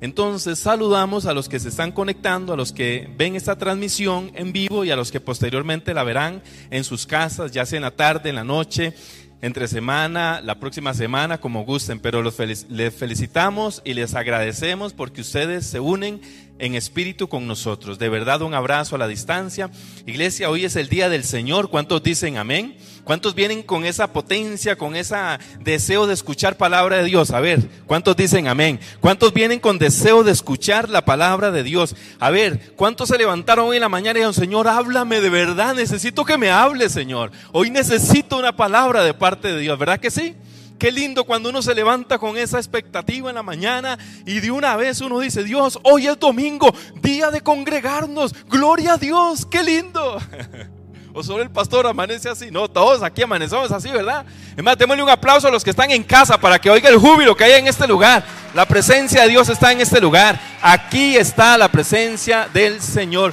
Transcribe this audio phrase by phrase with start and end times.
[0.00, 4.52] Entonces saludamos a los que se están conectando, a los que ven esta transmisión en
[4.52, 7.90] vivo y a los que posteriormente la verán en sus casas, ya sea en la
[7.90, 8.94] tarde, en la noche,
[9.40, 12.00] entre semana, la próxima semana, como gusten.
[12.00, 16.20] Pero los les felicitamos y les agradecemos porque ustedes se unen
[16.58, 17.98] en espíritu con nosotros.
[17.98, 19.70] De verdad, un abrazo a la distancia.
[20.06, 21.70] Iglesia, hoy es el día del Señor.
[21.70, 22.76] ¿Cuántos dicen amén?
[23.08, 25.16] ¿Cuántos vienen con esa potencia, con ese
[25.60, 27.30] deseo de escuchar palabra de Dios?
[27.30, 28.78] A ver, ¿cuántos dicen amén?
[29.00, 31.96] ¿Cuántos vienen con deseo de escuchar la palabra de Dios?
[32.20, 35.74] A ver, ¿cuántos se levantaron hoy en la mañana y dijeron, Señor, háblame de verdad,
[35.74, 37.32] necesito que me hable, Señor.
[37.52, 40.34] Hoy necesito una palabra de parte de Dios, ¿verdad que sí?
[40.78, 44.76] Qué lindo cuando uno se levanta con esa expectativa en la mañana y de una
[44.76, 50.18] vez uno dice, Dios, hoy es domingo, día de congregarnos, gloria a Dios, qué lindo.
[51.22, 52.50] Solo el pastor amanece así.
[52.50, 54.24] No, todos aquí amanecemos así, ¿verdad?
[54.56, 56.96] Es más, démosle un aplauso a los que están en casa para que oiga el
[56.96, 58.24] júbilo que hay en este lugar.
[58.54, 60.40] La presencia de Dios está en este lugar.
[60.62, 63.32] Aquí está la presencia del Señor.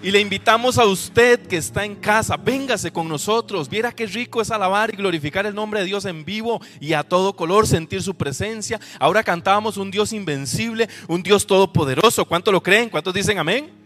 [0.00, 3.68] Y le invitamos a usted que está en casa, véngase con nosotros.
[3.68, 7.02] Viera qué rico es alabar y glorificar el nombre de Dios en vivo y a
[7.02, 8.78] todo color, sentir su presencia.
[9.00, 12.24] Ahora cantábamos un Dios invencible, un Dios todopoderoso.
[12.26, 12.90] ¿Cuánto lo creen?
[12.90, 13.77] ¿Cuántos dicen amén?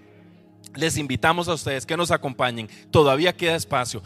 [0.75, 2.69] Les invitamos a ustedes que nos acompañen.
[2.91, 4.03] Todavía queda espacio.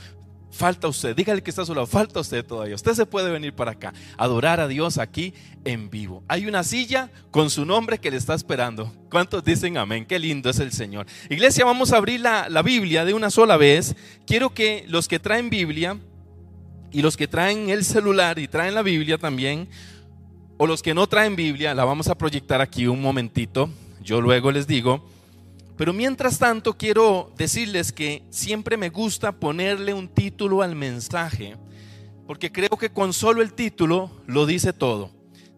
[0.50, 2.76] Falta usted, dígale que está a su lado, falta usted todavía.
[2.76, 6.22] Usted se puede venir para acá, adorar a Dios aquí en vivo.
[6.28, 8.90] Hay una silla con su nombre que le está esperando.
[9.10, 10.06] ¿Cuántos dicen amén?
[10.06, 11.06] Qué lindo es el Señor.
[11.28, 13.96] Iglesia, vamos a abrir la, la Biblia de una sola vez.
[14.26, 15.98] Quiero que los que traen Biblia
[16.90, 19.68] y los que traen el celular y traen la Biblia también,
[20.56, 23.68] o los que no traen Biblia, la vamos a proyectar aquí un momentito.
[24.00, 25.15] Yo luego les digo.
[25.76, 31.56] Pero mientras tanto quiero decirles que siempre me gusta ponerle un título al mensaje,
[32.26, 35.10] porque creo que con solo el título lo dice todo.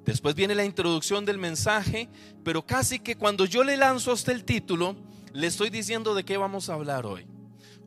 [0.04, 2.08] Después viene la introducción del mensaje,
[2.42, 4.96] pero casi que cuando yo le lanzo a usted el título,
[5.32, 7.26] le estoy diciendo de qué vamos a hablar hoy.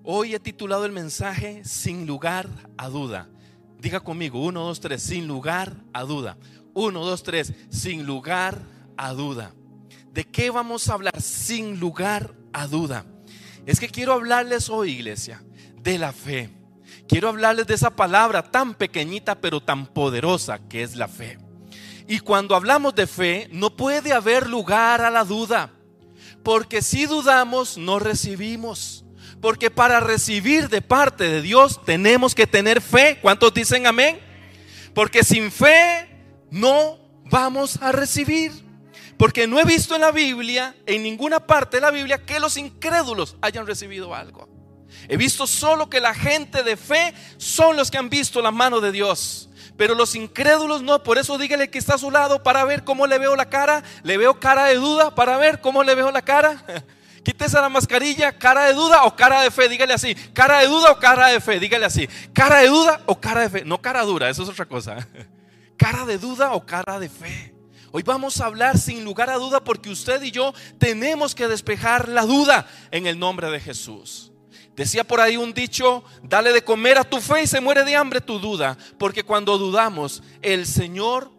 [0.03, 2.47] Hoy he titulado el mensaje Sin lugar
[2.77, 3.29] a duda.
[3.79, 6.37] Diga conmigo, uno, dos, tres, sin lugar a duda.
[6.73, 8.61] Uno, dos, tres, sin lugar
[8.95, 9.53] a duda.
[10.11, 13.05] ¿De qué vamos a hablar sin lugar a duda?
[13.65, 15.41] Es que quiero hablarles hoy, iglesia,
[15.77, 16.49] de la fe.
[17.07, 21.37] Quiero hablarles de esa palabra tan pequeñita pero tan poderosa que es la fe.
[22.07, 25.71] Y cuando hablamos de fe, no puede haber lugar a la duda.
[26.43, 29.05] Porque si dudamos, no recibimos.
[29.39, 33.17] Porque para recibir de parte de Dios tenemos que tener fe.
[33.21, 34.19] ¿Cuántos dicen amén?
[34.93, 36.09] Porque sin fe
[36.49, 36.97] no
[37.29, 38.70] vamos a recibir.
[39.21, 42.57] Porque no he visto en la Biblia, en ninguna parte de la Biblia, que los
[42.57, 44.49] incrédulos hayan recibido algo.
[45.07, 48.81] He visto solo que la gente de fe son los que han visto la mano
[48.81, 49.47] de Dios.
[49.77, 53.05] Pero los incrédulos no, por eso dígale que está a su lado para ver cómo
[53.05, 53.83] le veo la cara.
[54.01, 56.65] Le veo cara de duda para ver cómo le veo la cara.
[57.23, 60.15] Quítese la mascarilla, cara de duda o cara de fe, dígale así.
[60.33, 62.09] Cara de duda o cara de fe, dígale así.
[62.33, 63.65] Cara de duda o cara de fe.
[63.65, 65.07] No cara dura, eso es otra cosa.
[65.77, 67.60] Cara de duda o cara de fe.
[67.93, 72.07] Hoy vamos a hablar sin lugar a duda porque usted y yo tenemos que despejar
[72.07, 74.31] la duda en el nombre de Jesús.
[74.75, 77.95] Decía por ahí un dicho, dale de comer a tu fe y se muere de
[77.97, 81.31] hambre tu duda, porque cuando dudamos, el Señor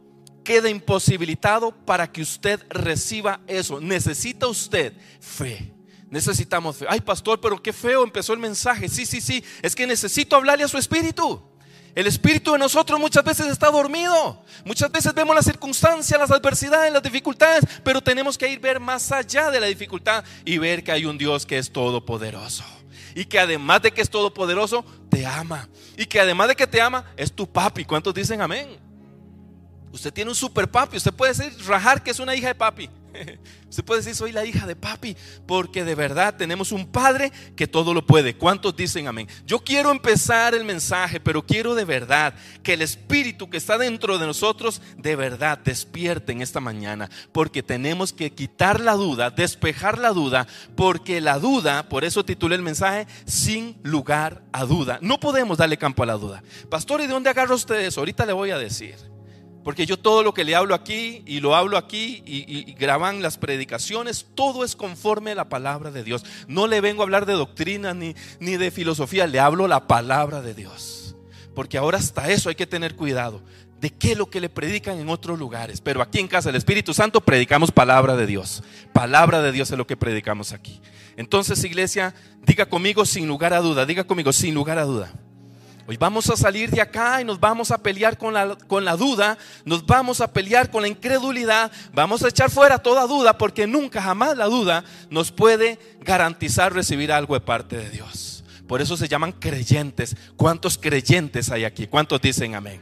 [0.44, 3.80] queda imposibilitado para que usted reciba eso.
[3.80, 5.72] Necesita usted fe.
[6.10, 6.86] Necesitamos fe.
[6.88, 8.90] Ay, pastor, pero qué feo empezó el mensaje.
[8.90, 9.42] Sí, sí, sí.
[9.62, 11.42] Es que necesito hablarle a su espíritu.
[11.94, 14.42] El espíritu de nosotros muchas veces está dormido.
[14.64, 19.12] Muchas veces vemos las circunstancias, las adversidades, las dificultades, pero tenemos que ir ver más
[19.12, 22.64] allá de la dificultad y ver que hay un Dios que es todopoderoso.
[23.14, 25.68] Y que además de que es todopoderoso, te ama.
[25.98, 27.84] Y que además de que te ama, es tu papi.
[27.84, 28.78] ¿Cuántos dicen amén?
[29.92, 30.96] Usted tiene un super papi.
[30.96, 32.88] Usted puede decir, rajar que es una hija de papi.
[33.68, 37.66] Usted puede decir, soy la hija de papi, porque de verdad tenemos un padre que
[37.66, 38.36] todo lo puede.
[38.36, 39.28] ¿Cuántos dicen amén?
[39.46, 44.18] Yo quiero empezar el mensaje, pero quiero de verdad que el espíritu que está dentro
[44.18, 49.98] de nosotros, de verdad, despierte en esta mañana, porque tenemos que quitar la duda, despejar
[49.98, 50.46] la duda,
[50.76, 54.98] porque la duda, por eso titulé el mensaje, sin lugar a duda.
[55.02, 56.42] No podemos darle campo a la duda.
[56.68, 58.00] Pastor, ¿y de dónde agarra usted eso?
[58.00, 59.11] Ahorita le voy a decir.
[59.64, 63.38] Porque yo todo lo que le hablo aquí y lo hablo aquí y, graban las
[63.38, 66.24] predicaciones, todo es conforme a la palabra de Dios.
[66.48, 70.42] No le vengo a hablar de doctrina ni, ni de filosofía, le hablo la palabra
[70.42, 71.14] de Dios.
[71.54, 73.42] Porque ahora hasta eso hay que tener cuidado.
[73.80, 75.80] De qué es lo que le predican en otros lugares.
[75.80, 78.62] Pero aquí en casa del Espíritu Santo predicamos palabra de Dios.
[78.92, 80.80] Palabra de Dios es lo que predicamos aquí.
[81.16, 82.14] Entonces, iglesia,
[82.46, 85.12] diga conmigo sin lugar a duda, diga conmigo sin lugar a duda.
[85.86, 88.96] Hoy vamos a salir de acá y nos vamos a pelear con la, con la
[88.96, 93.66] duda, nos vamos a pelear con la incredulidad, vamos a echar fuera toda duda porque
[93.66, 98.44] nunca jamás la duda nos puede garantizar recibir algo de parte de Dios.
[98.68, 100.16] Por eso se llaman creyentes.
[100.36, 101.88] ¿Cuántos creyentes hay aquí?
[101.88, 102.80] ¿Cuántos dicen amén?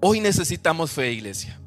[0.00, 1.58] Hoy necesitamos fe, iglesia.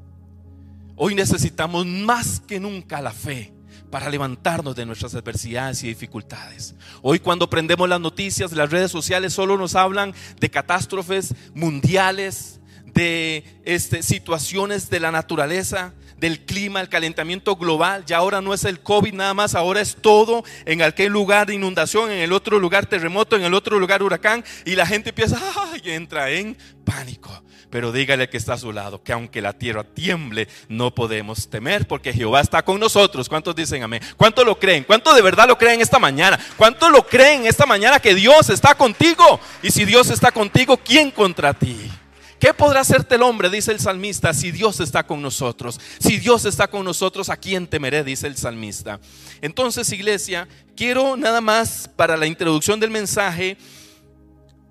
[0.95, 3.56] Hoy necesitamos más que nunca la fe
[3.89, 6.75] para levantarnos de nuestras adversidades y dificultades.
[7.01, 13.44] Hoy cuando prendemos las noticias, las redes sociales solo nos hablan de catástrofes mundiales, de
[13.63, 18.04] este, situaciones de la naturaleza, del clima, el calentamiento global.
[18.06, 20.44] Ya ahora no es el COVID nada más, ahora es todo.
[20.66, 24.44] En aquel lugar inundación, en el otro lugar terremoto, en el otro lugar huracán.
[24.66, 25.40] Y la gente empieza
[25.84, 27.44] y entra en pánico.
[27.69, 31.86] Pero dígale que está a su lado, que aunque la tierra tiemble, no podemos temer
[31.86, 33.28] porque Jehová está con nosotros.
[33.28, 34.02] ¿Cuántos dicen amén?
[34.16, 34.86] ¿Cuántos lo creen?
[34.86, 36.40] ¿Cuántos de verdad lo creen esta mañana?
[36.56, 39.40] ¿Cuántos lo creen esta mañana que Dios está contigo?
[39.62, 41.92] Y si Dios está contigo, ¿quién contra ti?
[42.39, 43.50] ¿Qué podrá hacerte el hombre?
[43.50, 45.80] Dice el salmista, si Dios está con nosotros.
[46.00, 48.04] Si Dios está con nosotros, ¿a quién temeré?
[48.04, 49.00] Dice el salmista.
[49.42, 53.57] Entonces, iglesia, quiero nada más para la introducción del mensaje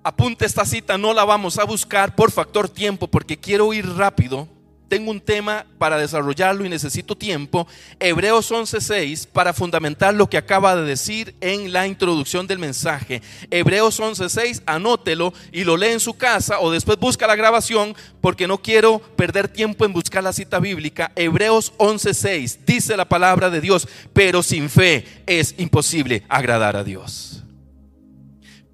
[0.07, 4.47] apunte esta cita, no la vamos a buscar por factor tiempo porque quiero ir rápido.
[4.87, 7.67] Tengo un tema para desarrollarlo y necesito tiempo.
[7.99, 13.21] Hebreos 11:6 para fundamentar lo que acaba de decir en la introducción del mensaje.
[13.51, 18.47] Hebreos 11:6, anótelo y lo lee en su casa o después busca la grabación porque
[18.47, 21.11] no quiero perder tiempo en buscar la cita bíblica.
[21.15, 27.43] Hebreos 11:6 dice la palabra de Dios, pero sin fe es imposible agradar a Dios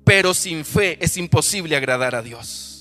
[0.04, 2.73] pero sin fe es imposible agradar a Dios.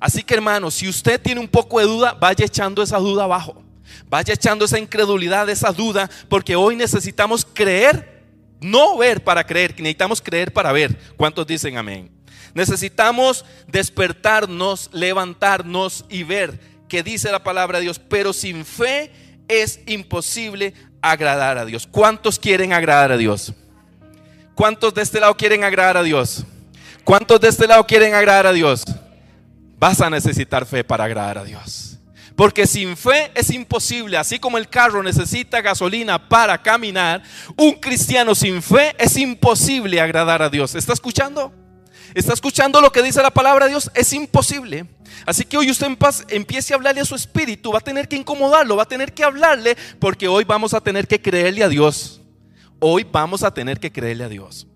[0.00, 3.62] Así que hermanos, si usted tiene un poco de duda, vaya echando esa duda abajo.
[4.08, 8.22] Vaya echando esa incredulidad, esa duda, porque hoy necesitamos creer,
[8.60, 10.96] no ver para creer, necesitamos creer para ver.
[11.16, 12.10] ¿Cuántos dicen amén?
[12.54, 19.12] Necesitamos despertarnos, levantarnos y ver que dice la palabra de Dios, pero sin fe
[19.46, 21.86] es imposible agradar a Dios.
[21.90, 23.52] ¿Cuántos quieren agradar a Dios?
[24.54, 26.44] ¿Cuántos de este lado quieren agradar a Dios?
[27.04, 28.84] ¿Cuántos de este lado quieren agradar a Dios?
[29.78, 31.98] Vas a necesitar fe para agradar a Dios.
[32.34, 37.22] Porque sin fe es imposible, así como el carro necesita gasolina para caminar,
[37.56, 40.74] un cristiano sin fe es imposible agradar a Dios.
[40.74, 41.52] ¿Está escuchando?
[42.14, 43.90] ¿Está escuchando lo que dice la palabra de Dios?
[43.94, 44.86] Es imposible.
[45.26, 45.88] Así que hoy usted
[46.28, 49.24] empiece a hablarle a su espíritu, va a tener que incomodarlo, va a tener que
[49.24, 52.20] hablarle, porque hoy vamos a tener que creerle a Dios.
[52.78, 54.66] Hoy vamos a tener que creerle a Dios.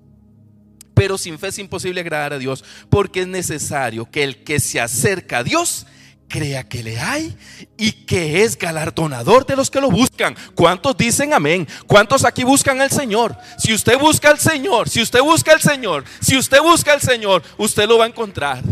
[1.03, 4.81] Pero sin fe es imposible agradar a Dios, porque es necesario que el que se
[4.81, 5.85] acerca a Dios
[6.29, 7.37] crea que le hay
[7.77, 10.37] y que es galardonador de los que lo buscan.
[10.55, 11.67] ¿Cuántos dicen amén?
[11.89, 13.37] ¿Cuántos aquí buscan al Señor?
[13.59, 17.43] Si usted busca al Señor, si usted busca al Señor, si usted busca al Señor,
[17.59, 18.63] usted lo va a encontrar.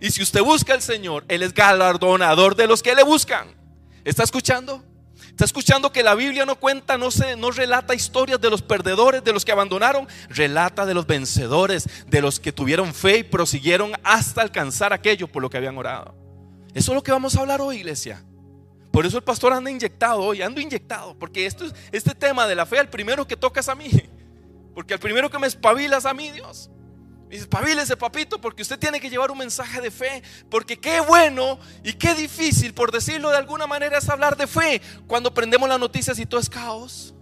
[0.00, 3.46] Y si usted busca al Señor, Él es galardonador de los que le buscan.
[4.04, 4.82] ¿Está escuchando?
[5.40, 9.24] Está escuchando que la Biblia no cuenta, no se, no relata historias de los perdedores,
[9.24, 13.92] de los que abandonaron, relata de los vencedores, de los que tuvieron fe y prosiguieron
[14.02, 16.14] hasta alcanzar aquello por lo que habían orado.
[16.74, 18.22] Eso es lo que vamos a hablar hoy, iglesia.
[18.92, 22.54] Por eso el pastor anda inyectado hoy, ando inyectado, porque esto es, este tema de
[22.54, 23.90] la fe, el primero que tocas a mí,
[24.74, 26.68] porque el primero que me espabilas a mí, Dios.
[27.30, 30.20] Dice, pavílese papito, porque usted tiene que llevar un mensaje de fe.
[30.50, 34.82] Porque qué bueno y qué difícil, por decirlo de alguna manera, es hablar de fe
[35.06, 37.14] cuando prendemos las noticias y todo es caos.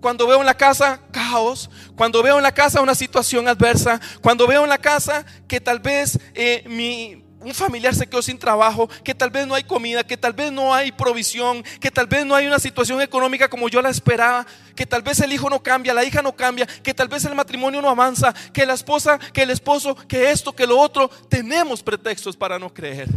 [0.00, 4.46] Cuando veo en la casa caos, cuando veo en la casa una situación adversa, cuando
[4.46, 8.88] veo en la casa que tal vez eh, mi, un familiar se quedó sin trabajo,
[9.04, 12.26] que tal vez no hay comida, que tal vez no hay provisión, que tal vez
[12.26, 15.62] no hay una situación económica como yo la esperaba, que tal vez el hijo no
[15.62, 19.18] cambia, la hija no cambia, que tal vez el matrimonio no avanza, que la esposa,
[19.18, 23.08] que el esposo, que esto, que lo otro, tenemos pretextos para no creer.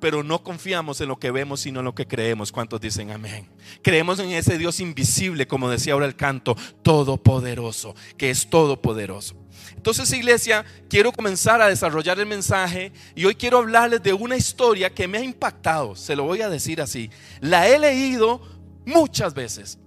[0.00, 2.52] Pero no confiamos en lo que vemos, sino en lo que creemos.
[2.52, 3.48] ¿Cuántos dicen amén?
[3.82, 9.36] Creemos en ese Dios invisible, como decía ahora el canto, todopoderoso, que es todopoderoso.
[9.74, 14.92] Entonces, iglesia, quiero comenzar a desarrollar el mensaje y hoy quiero hablarles de una historia
[14.92, 17.10] que me ha impactado, se lo voy a decir así.
[17.40, 18.40] La he leído
[18.86, 19.78] muchas veces,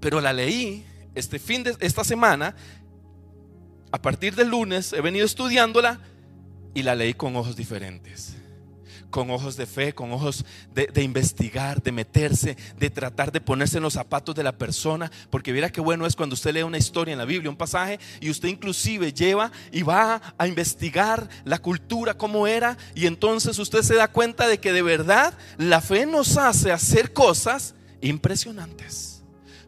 [0.00, 2.54] pero la leí este fin de esta semana,
[3.92, 6.00] a partir del lunes he venido estudiándola
[6.74, 8.36] y la leí con ojos diferentes
[9.14, 10.44] con ojos de fe, con ojos
[10.74, 15.52] de, investigar, de meterse, de tratar de ponerse en los zapatos de la persona, porque
[15.52, 18.28] mira qué bueno es cuando usted lee una historia en la Biblia, un pasaje, y
[18.28, 23.94] usted inclusive lleva y va a investigar la cultura, cómo era, y entonces usted se
[23.94, 29.13] da cuenta de que de verdad la fe nos hace hacer cosas impresionantes.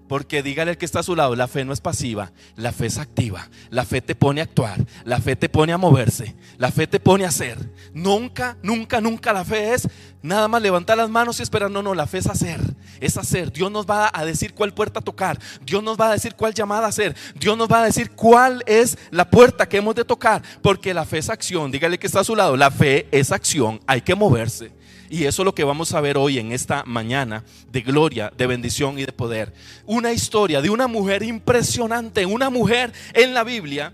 [0.08, 2.86] Porque dígale al que está a su lado, la fe no es pasiva, la fe
[2.86, 3.48] es activa.
[3.70, 7.00] La fe te pone a actuar, la fe te pone a moverse, la fe te
[7.00, 7.58] pone a hacer.
[7.92, 9.88] Nunca, nunca, nunca la fe es
[10.22, 11.70] nada más levantar las manos y esperar.
[11.70, 12.60] No, no, la fe es hacer,
[13.00, 13.52] es hacer.
[13.52, 16.86] Dios nos va a decir cuál puerta tocar, Dios nos va a decir cuál llamada
[16.86, 20.42] hacer, Dios nos va a decir cuál es la puerta que hemos de tocar.
[20.62, 23.80] Porque la fe es acción, dígale que está a su lado, la fe es acción,
[23.86, 24.75] hay que moverse.
[25.08, 28.46] Y eso es lo que vamos a ver hoy en esta mañana de gloria, de
[28.46, 29.52] bendición y de poder.
[29.84, 33.92] Una historia de una mujer impresionante, una mujer en la Biblia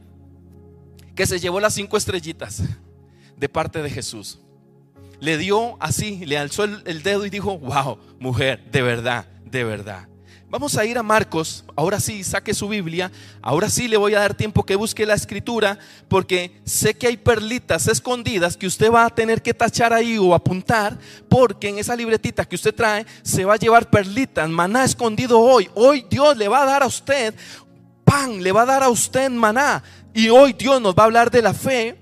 [1.14, 2.62] que se llevó las cinco estrellitas
[3.37, 4.38] de parte de Jesús.
[5.21, 10.09] Le dio así, le alzó el, dedo y dijo, wow, mujer, de verdad, de verdad.
[10.53, 14.19] Vamos a ir a Marcos, ahora sí, saque su Biblia, ahora sí le voy a
[14.19, 15.79] dar tiempo que busque la escritura,
[16.09, 20.35] porque sé que hay perlitas escondidas que usted va a tener que tachar ahí o
[20.35, 20.99] apuntar,
[21.31, 25.71] porque en esa libretita que usted trae se va a llevar perlitas, maná escondido hoy.
[25.73, 27.35] Hoy Dios le va a dar a usted
[28.05, 29.83] pan, le va a dar a usted maná.
[30.13, 31.97] Y hoy Dios nos va a hablar de la fe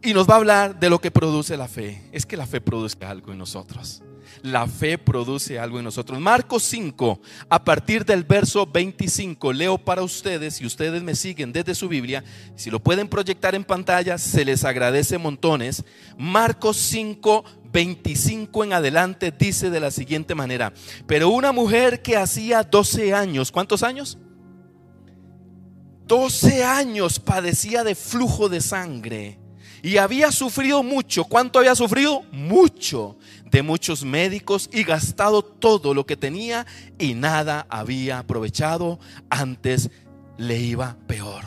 [0.00, 2.04] y nos va a hablar de lo que produce la fe.
[2.12, 4.04] Es que la fe produce algo en nosotros
[4.42, 6.20] la fe produce algo en nosotros.
[6.20, 11.74] Marcos 5, a partir del verso 25, leo para ustedes, y ustedes me siguen desde
[11.74, 12.24] su Biblia,
[12.56, 15.84] si lo pueden proyectar en pantalla, se les agradece montones.
[16.16, 20.72] Marcos 5, 25 en adelante dice de la siguiente manera,
[21.06, 24.18] pero una mujer que hacía 12 años, ¿cuántos años?
[26.06, 29.38] 12 años padecía de flujo de sangre
[29.82, 31.24] y había sufrido mucho.
[31.24, 32.22] ¿Cuánto había sufrido?
[32.32, 33.17] Mucho
[33.50, 36.66] de muchos médicos y gastado todo lo que tenía
[36.98, 38.98] y nada había aprovechado.
[39.30, 39.90] Antes
[40.36, 41.44] le iba peor.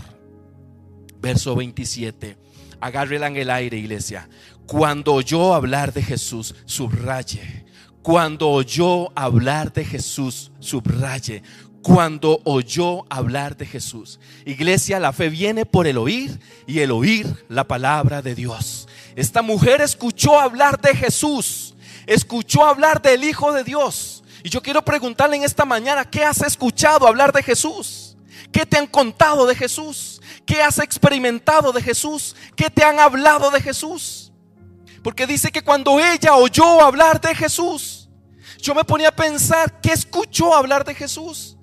[1.19, 2.37] Verso 27.
[2.79, 4.27] Agárrela en el aire, iglesia.
[4.65, 7.65] Cuando oyó hablar de Jesús, subraye.
[8.01, 11.43] Cuando oyó hablar de Jesús, subraye
[11.81, 14.19] cuando oyó hablar de Jesús.
[14.45, 18.87] Iglesia, la fe viene por el oír y el oír la palabra de Dios.
[19.15, 21.70] Esta mujer escuchó hablar de Jesús,
[22.13, 24.23] escuchó hablar del Hijo de Dios.
[24.43, 28.17] Y yo quiero preguntarle en esta mañana, ¿qué has escuchado hablar de Jesús?
[28.51, 30.21] ¿Qué te han contado de Jesús?
[30.45, 32.35] ¿Qué has experimentado de Jesús?
[32.55, 34.33] ¿Qué te han hablado de Jesús?
[35.03, 38.09] Porque dice que cuando ella oyó hablar de Jesús,
[38.57, 41.57] yo me ponía a pensar, ¿qué escuchó hablar de Jesús?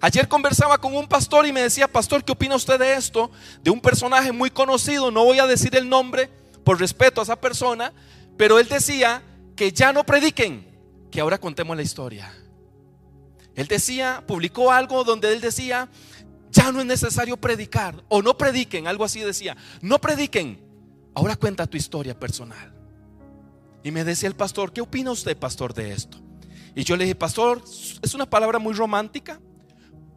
[0.00, 3.30] Ayer conversaba con un pastor y me decía, pastor, ¿qué opina usted de esto?
[3.62, 6.30] De un personaje muy conocido, no voy a decir el nombre
[6.64, 7.92] por respeto a esa persona,
[8.36, 9.22] pero él decía
[9.58, 10.64] que ya no prediquen,
[11.10, 12.32] que ahora contemos la historia.
[13.56, 15.88] Él decía, publicó algo donde él decía,
[16.52, 20.60] ya no es necesario predicar, o no prediquen, algo así decía, no prediquen,
[21.12, 22.72] ahora cuenta tu historia personal.
[23.82, 26.18] Y me decía el pastor, ¿qué opina usted, pastor, de esto?
[26.76, 27.60] Y yo le dije, pastor,
[28.00, 29.40] es una palabra muy romántica,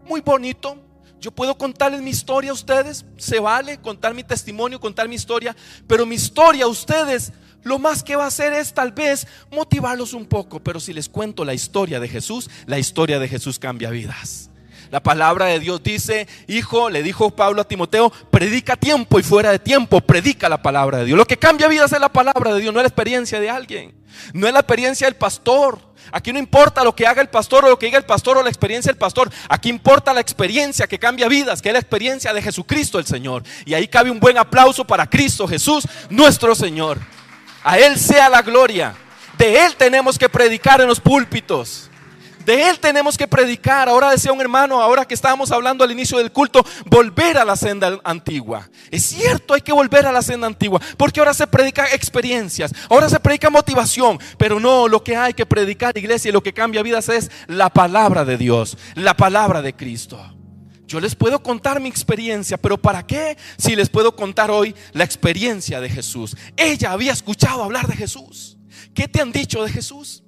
[0.05, 0.77] muy bonito.
[1.19, 5.55] Yo puedo contarles mi historia a ustedes, se vale contar mi testimonio, contar mi historia,
[5.87, 10.13] pero mi historia a ustedes lo más que va a hacer es tal vez motivarlos
[10.13, 13.89] un poco, pero si les cuento la historia de Jesús, la historia de Jesús cambia
[13.89, 14.49] vidas.
[14.91, 19.51] La palabra de Dios dice, hijo, le dijo Pablo a Timoteo, predica tiempo y fuera
[19.51, 21.17] de tiempo, predica la palabra de Dios.
[21.17, 23.93] Lo que cambia vidas es la palabra de Dios, no es la experiencia de alguien,
[24.33, 25.79] no es la experiencia del pastor.
[26.11, 28.43] Aquí no importa lo que haga el pastor o lo que diga el pastor o
[28.43, 29.31] la experiencia del pastor.
[29.47, 33.43] Aquí importa la experiencia que cambia vidas, que es la experiencia de Jesucristo el Señor.
[33.65, 36.99] Y ahí cabe un buen aplauso para Cristo Jesús, nuestro Señor.
[37.63, 38.95] A Él sea la gloria.
[39.37, 41.89] De Él tenemos que predicar en los púlpitos.
[42.45, 43.87] De Él tenemos que predicar.
[43.87, 47.55] Ahora decía un hermano, ahora que estábamos hablando al inicio del culto, volver a la
[47.55, 48.69] senda antigua.
[48.89, 53.09] Es cierto, hay que volver a la senda antigua, porque ahora se predica experiencias, ahora
[53.09, 56.81] se predica motivación, pero no, lo que hay que predicar, iglesia, y lo que cambia
[56.83, 60.19] vidas es la palabra de Dios, la palabra de Cristo.
[60.91, 65.05] Yo les puedo contar mi experiencia, pero ¿para qué si les puedo contar hoy la
[65.05, 66.35] experiencia de Jesús?
[66.57, 68.57] Ella había escuchado hablar de Jesús.
[68.93, 70.21] ¿Qué te han dicho de Jesús?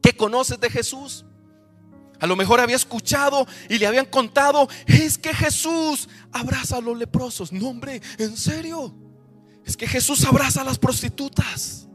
[0.00, 1.26] ¿Qué conoces de Jesús?
[2.18, 6.96] A lo mejor había escuchado y le habían contado, es que Jesús abraza a los
[6.96, 7.52] leprosos.
[7.52, 8.94] No, hombre, en serio.
[9.66, 11.88] Es que Jesús abraza a las prostitutas.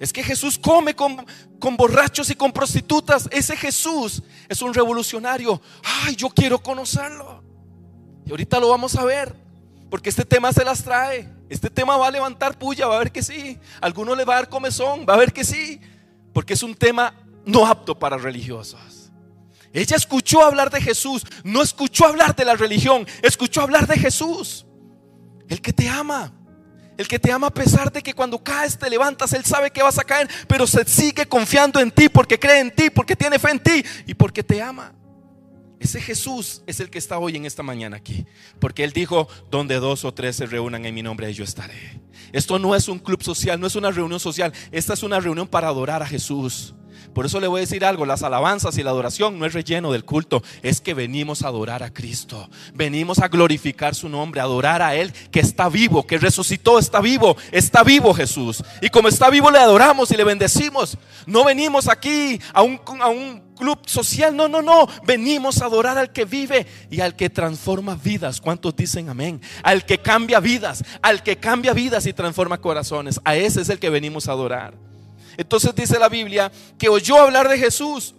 [0.00, 1.24] Es que Jesús come con,
[1.60, 3.28] con, borrachos y con prostitutas.
[3.30, 5.60] Ese Jesús es un revolucionario.
[5.84, 7.44] Ay, yo quiero conocerlo.
[8.24, 9.36] Y ahorita lo vamos a ver.
[9.90, 11.28] Porque este tema se las trae.
[11.50, 13.58] Este tema va a levantar puya, va a ver que sí.
[13.82, 15.78] Alguno le va a dar comezón, va a ver que sí.
[16.32, 17.14] Porque es un tema
[17.44, 19.12] no apto para religiosos.
[19.72, 24.66] Ella escuchó hablar de Jesús, no escuchó hablar de la religión, escuchó hablar de Jesús,
[25.48, 26.32] el que te ama.
[27.00, 29.82] El que te ama a pesar de que cuando caes te levantas, Él sabe que
[29.82, 33.38] vas a caer, pero se sigue confiando en ti porque cree en ti, porque tiene
[33.38, 34.92] fe en ti y porque te ama.
[35.78, 38.26] Ese Jesús es el que está hoy en esta mañana aquí.
[38.58, 42.02] Porque Él dijo, donde dos o tres se reúnan en mi nombre, yo estaré.
[42.34, 44.52] Esto no es un club social, no es una reunión social.
[44.70, 46.74] Esta es una reunión para adorar a Jesús.
[47.14, 49.92] Por eso le voy a decir algo, las alabanzas y la adoración no es relleno
[49.92, 54.44] del culto, es que venimos a adorar a Cristo, venimos a glorificar su nombre, a
[54.44, 58.62] adorar a Él que está vivo, que resucitó, está vivo, está vivo Jesús.
[58.80, 60.96] Y como está vivo le adoramos y le bendecimos.
[61.26, 65.98] No venimos aquí a un, a un club social, no, no, no, venimos a adorar
[65.98, 68.40] al que vive y al que transforma vidas.
[68.40, 69.40] ¿Cuántos dicen amén?
[69.62, 73.20] Al que cambia vidas, al que cambia vidas y transforma corazones.
[73.24, 74.89] A ese es el que venimos a adorar.
[75.40, 78.14] Entonces dice la Biblia que oyó hablar de Jesús.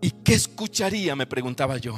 [0.00, 1.14] ¿Y qué escucharía?
[1.14, 1.96] Me preguntaba yo.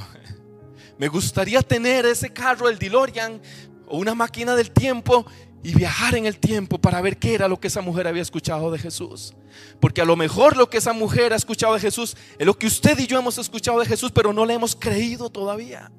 [0.99, 3.41] Me gustaría tener ese carro, el DeLorean,
[3.87, 5.25] o una máquina del tiempo
[5.63, 8.71] y viajar en el tiempo para ver qué era lo que esa mujer había escuchado
[8.71, 9.33] de Jesús.
[9.81, 12.67] Porque a lo mejor lo que esa mujer ha escuchado de Jesús es lo que
[12.67, 15.91] usted y yo hemos escuchado de Jesús, pero no le hemos creído todavía.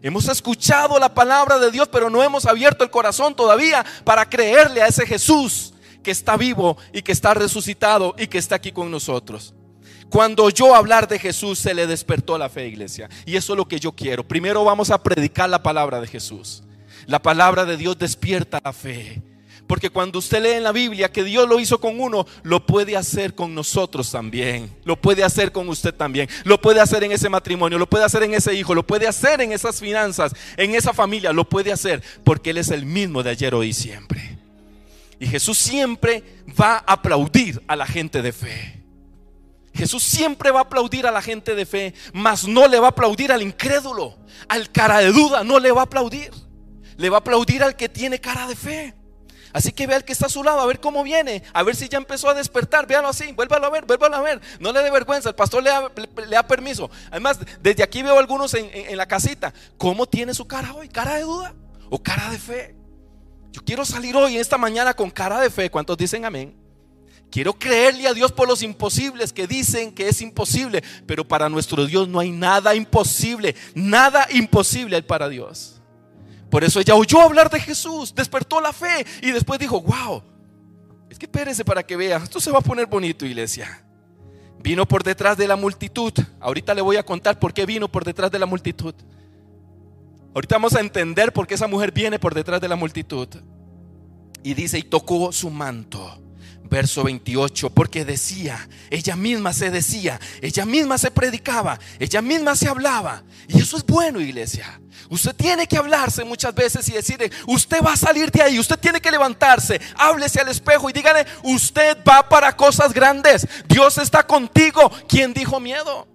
[0.00, 4.80] Hemos escuchado la palabra de Dios, pero no hemos abierto el corazón todavía para creerle
[4.80, 5.73] a ese Jesús
[6.04, 9.54] que está vivo y que está resucitado y que está aquí con nosotros.
[10.08, 13.08] Cuando yo hablar de Jesús se le despertó la fe, iglesia.
[13.26, 14.22] Y eso es lo que yo quiero.
[14.22, 16.62] Primero vamos a predicar la palabra de Jesús.
[17.06, 19.20] La palabra de Dios despierta la fe.
[19.66, 22.96] Porque cuando usted lee en la Biblia que Dios lo hizo con uno, lo puede
[22.96, 24.70] hacer con nosotros también.
[24.84, 26.28] Lo puede hacer con usted también.
[26.44, 29.40] Lo puede hacer en ese matrimonio, lo puede hacer en ese hijo, lo puede hacer
[29.40, 31.32] en esas finanzas, en esa familia.
[31.32, 34.43] Lo puede hacer porque Él es el mismo de ayer, hoy y siempre.
[35.18, 36.22] Y Jesús siempre
[36.60, 38.84] va a aplaudir a la gente de fe.
[39.74, 42.90] Jesús siempre va a aplaudir a la gente de fe, mas no le va a
[42.90, 44.16] aplaudir al incrédulo,
[44.48, 46.30] al cara de duda, no le va a aplaudir.
[46.96, 48.94] Le va a aplaudir al que tiene cara de fe.
[49.52, 51.74] Así que vea al que está a su lado, a ver cómo viene, a ver
[51.74, 52.86] si ya empezó a despertar.
[52.86, 54.40] Véalo así, vuélvalo a ver, vuélvalo a ver.
[54.60, 55.70] No le dé vergüenza, el pastor le
[56.28, 56.90] da, permiso.
[57.10, 59.52] Además, desde aquí veo algunos en, en la casita.
[59.76, 60.88] ¿Cómo tiene su cara hoy?
[60.88, 61.54] ¿Cara de duda
[61.88, 62.83] o cara de fe?
[63.54, 65.70] Yo quiero salir hoy, en esta mañana, con cara de fe.
[65.70, 66.56] ¿Cuántos dicen amén?
[67.30, 71.86] Quiero creerle a Dios por los imposibles que dicen que es imposible, pero para nuestro
[71.86, 75.80] Dios no hay nada imposible, nada imposible para Dios.
[76.50, 80.20] Por eso ella oyó hablar de Jesús, despertó la fe y después dijo, wow,
[81.08, 83.84] es que espérese para que vea, esto se va a poner bonito, iglesia.
[84.58, 86.12] Vino por detrás de la multitud.
[86.40, 88.94] Ahorita le voy a contar por qué vino por detrás de la multitud.
[90.34, 93.28] Ahorita vamos a entender por qué esa mujer viene por detrás de la multitud.
[94.44, 96.20] Y dice, y tocó su manto.
[96.64, 102.68] Verso 28, porque decía, ella misma se decía, ella misma se predicaba, ella misma se
[102.68, 103.22] hablaba.
[103.48, 104.80] Y eso es bueno, iglesia.
[105.08, 108.78] Usted tiene que hablarse muchas veces y decirle, usted va a salir de ahí, usted
[108.78, 114.26] tiene que levantarse, háblese al espejo y dígale, usted va para cosas grandes, Dios está
[114.26, 114.90] contigo.
[115.08, 116.06] ¿Quién dijo miedo?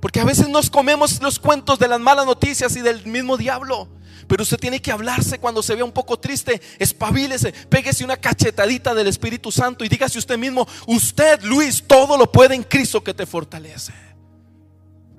[0.00, 3.88] Porque a veces nos comemos los cuentos de las malas noticias y del mismo diablo.
[4.28, 8.94] Pero usted tiene que hablarse cuando se vea un poco triste, espabilese, pégese una cachetadita
[8.94, 13.14] del Espíritu Santo y dígase usted mismo, usted Luis, todo lo puede en Cristo que
[13.14, 13.94] te fortalece.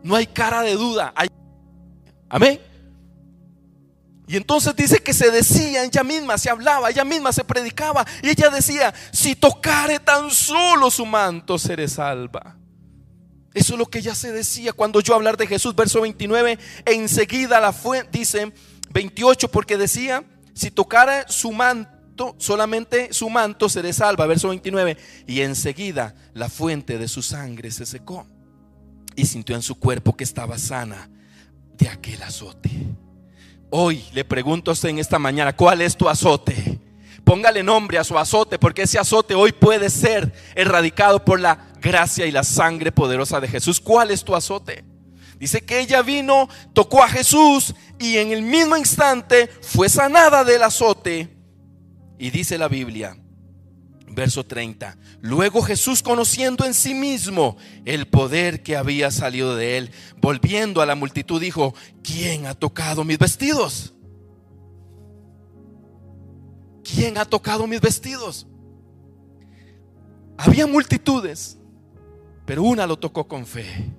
[0.04, 1.14] No hay cara de duda.
[2.30, 2.62] Amén.
[4.28, 8.06] Y entonces dice que se decía ella misma, se hablaba, ella misma se predicaba.
[8.22, 12.56] Y ella decía, si tocare tan solo su manto, seré salva.
[13.56, 17.60] Eso es lo que ya se decía cuando yo hablar de Jesús, verso 29, enseguida
[17.60, 18.54] la fuente, dice
[18.92, 20.24] 28, porque decía,
[20.54, 24.98] si tocara su manto, solamente su manto seré salva, verso 29,
[25.28, 28.28] y enseguida la fuente de su sangre se secó
[29.16, 31.10] y sintió en su cuerpo que estaba sana
[31.78, 32.70] de aquel azote.
[33.70, 36.80] Hoy le pregunto a usted en esta mañana, ¿cuál es tu azote?
[37.24, 42.26] Póngale nombre a su azote, porque ese azote hoy puede ser erradicado por la gracia
[42.26, 43.80] y la sangre poderosa de Jesús.
[43.80, 44.84] ¿Cuál es tu azote?
[45.40, 50.64] Dice que ella vino, tocó a Jesús y en el mismo instante fue sanada del
[50.64, 51.36] azote.
[52.18, 53.18] Y dice la Biblia,
[54.08, 59.92] verso 30, luego Jesús conociendo en sí mismo el poder que había salido de él,
[60.18, 61.74] volviendo a la multitud, dijo,
[62.04, 63.94] ¿quién ha tocado mis vestidos?
[66.94, 68.48] ¿quién ha tocado mis vestidos?
[70.38, 71.58] Había multitudes,
[72.46, 73.94] pero una lo tocó con fe.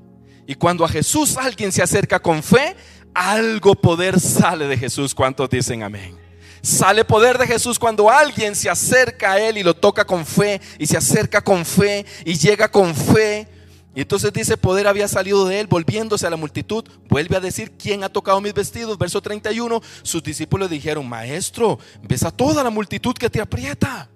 [0.50, 2.74] Y cuando a Jesús alguien se acerca con fe,
[3.14, 5.14] algo poder sale de Jesús.
[5.14, 6.18] ¿Cuántos dicen amén?
[6.60, 10.60] Sale poder de Jesús cuando alguien se acerca a Él y lo toca con fe
[10.76, 13.46] y se acerca con fe y llega con fe.
[13.94, 17.70] Y entonces dice, poder había salido de él, volviéndose a la multitud, vuelve a decir,
[17.78, 18.98] ¿quién ha tocado mis vestidos?
[18.98, 24.10] Verso 31, sus discípulos dijeron, maestro, ves a toda la multitud que te aprieta.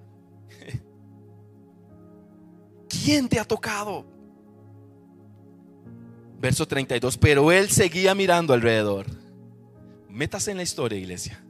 [2.89, 4.14] ¿Quién te ha tocado?
[6.45, 9.07] Verso 32, pero él seguía mirando alrededor.
[10.11, 11.43] Métase en la historia, iglesia.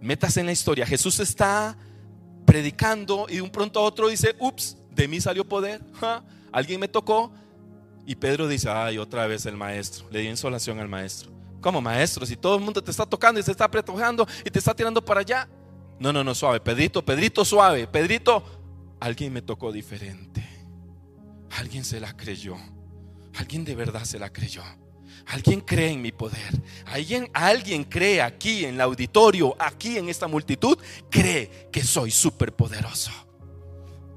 [0.00, 0.86] Métase en la historia.
[0.86, 1.76] Jesús está
[2.46, 5.82] predicando y de un pronto a otro dice, ups, de mí salió poder.
[6.50, 7.34] Alguien me tocó.
[8.06, 10.08] Y Pedro dice, ay, otra vez el maestro.
[10.10, 11.30] Le dio insolación al maestro.
[11.60, 12.24] ¿Cómo maestro?
[12.24, 15.04] Si todo el mundo te está tocando y se está apretujando y te está tirando
[15.04, 15.46] para allá.
[16.00, 16.60] No, no, no, suave.
[16.60, 17.86] Pedrito, Pedrito, suave.
[17.86, 18.42] Pedrito,
[19.00, 20.42] alguien me tocó diferente.
[21.50, 22.56] Alguien se la creyó.
[23.38, 24.62] Alguien de verdad se la creyó.
[25.26, 26.60] Alguien cree en mi poder.
[26.86, 30.76] Alguien, alguien cree aquí en el auditorio, aquí en esta multitud,
[31.10, 33.12] cree que soy súper poderoso.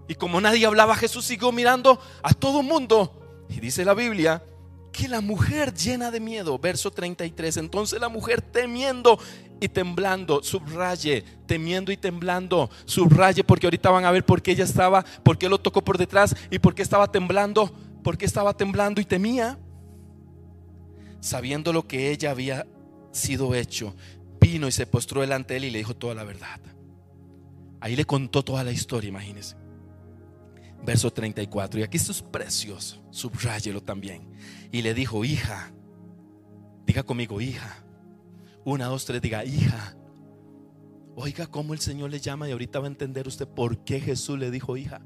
[0.07, 3.45] Y como nadie hablaba, Jesús siguió mirando a todo mundo.
[3.49, 4.43] Y dice la Biblia
[4.91, 9.19] que la mujer llena de miedo, verso 33, entonces la mujer temiendo
[9.61, 14.63] y temblando, subraye, temiendo y temblando, subraye, porque ahorita van a ver por qué ella
[14.63, 17.71] estaba, por qué lo tocó por detrás y por qué estaba temblando,
[18.03, 19.59] por qué estaba temblando y temía.
[21.19, 22.65] Sabiendo lo que ella había
[23.11, 23.95] sido hecho,
[24.39, 26.59] vino y se postró delante de él y le dijo toda la verdad.
[27.79, 29.55] Ahí le contó toda la historia, imagínense.
[30.83, 31.79] Verso 34.
[31.79, 33.03] Y aquí esto es precioso.
[33.11, 34.27] Subráyelo también.
[34.71, 35.71] Y le dijo, hija.
[36.85, 37.83] Diga conmigo, hija.
[38.65, 39.95] Una, dos, tres, diga, hija.
[41.15, 44.39] Oiga cómo el Señor le llama y ahorita va a entender usted por qué Jesús
[44.39, 45.01] le dijo hija.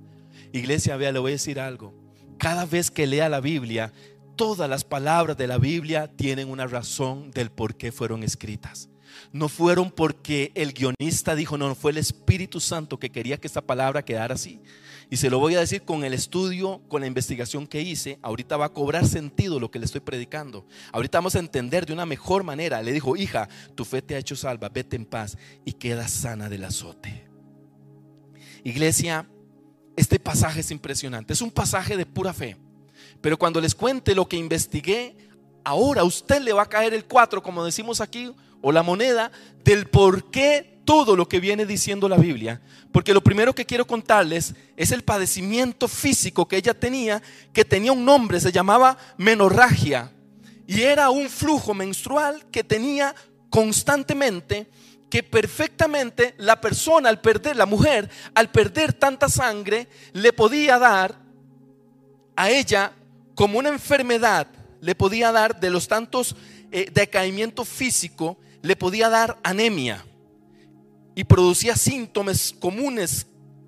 [0.53, 2.04] Iglesia, vea, le voy a decir algo.
[2.37, 3.93] Cada vez que lea la Biblia,
[4.35, 8.89] todas las palabras de la Biblia tienen una razón del por qué fueron escritas.
[9.31, 13.61] No fueron porque el guionista dijo, no, fue el Espíritu Santo que quería que esta
[13.61, 14.61] palabra quedara así.
[15.09, 18.17] Y se lo voy a decir con el estudio, con la investigación que hice.
[18.21, 20.65] Ahorita va a cobrar sentido lo que le estoy predicando.
[20.91, 22.81] Ahorita vamos a entender de una mejor manera.
[22.81, 26.49] Le dijo, hija, tu fe te ha hecho salva, vete en paz y queda sana
[26.49, 27.27] del azote.
[28.63, 29.29] Iglesia,
[29.95, 31.33] este pasaje es impresionante.
[31.33, 32.57] Es un pasaje de pura fe.
[33.21, 35.15] Pero cuando les cuente lo que investigué,
[35.63, 38.31] ahora a usted le va a caer el 4, como decimos aquí,
[38.61, 39.31] o la moneda,
[39.63, 43.85] del por qué todo lo que viene diciendo la Biblia, porque lo primero que quiero
[43.85, 50.11] contarles es el padecimiento físico que ella tenía, que tenía un nombre, se llamaba menorragia,
[50.67, 53.15] y era un flujo menstrual que tenía
[53.49, 54.69] constantemente,
[55.15, 61.17] que perfectamente la persona al perder, la mujer, al perder tanta sangre, le podía dar
[62.35, 62.91] a ella
[63.33, 64.45] como una enfermedad,
[64.81, 66.35] le podía dar de los tantos
[66.69, 70.05] eh, decaimiento físico, le podía dar anemia
[71.15, 73.25] y producía síntomas comunes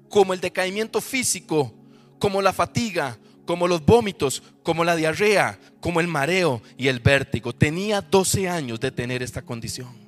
[0.09, 1.73] como el decaimiento físico,
[2.19, 7.55] como la fatiga, como los vómitos, como la diarrea, como el mareo y el vértigo.
[7.55, 10.06] Tenía 12 años de tener esta condición.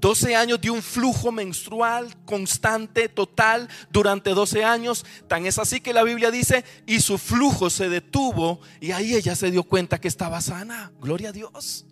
[0.00, 5.04] 12 años de un flujo menstrual constante, total, durante 12 años.
[5.28, 9.36] Tan es así que la Biblia dice, y su flujo se detuvo y ahí ella
[9.36, 10.92] se dio cuenta que estaba sana.
[11.00, 11.86] Gloria a Dios.